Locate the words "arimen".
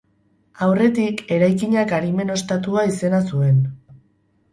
1.97-2.31